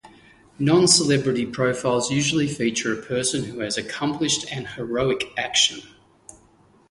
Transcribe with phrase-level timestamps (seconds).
[0.57, 5.83] Non-celebrity profiles usually feature a person who has accomplished an heroic action.